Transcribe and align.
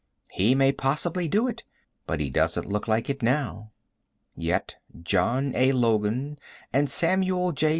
He 0.31 0.55
may 0.55 0.71
possibly 0.71 1.27
do 1.27 1.47
it, 1.47 1.63
but 2.07 2.19
he 2.19 2.31
doesn't 2.31 2.65
look 2.65 2.87
like 2.87 3.07
it 3.07 3.21
now. 3.21 3.71
Yet 4.33 4.77
John 5.03 5.53
A. 5.53 5.73
Logan 5.73 6.39
and 6.73 6.89
Samuel 6.89 7.51
J. 7.51 7.69